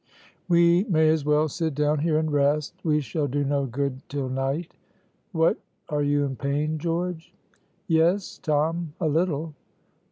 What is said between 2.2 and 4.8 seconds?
rest; we shall do no good till night.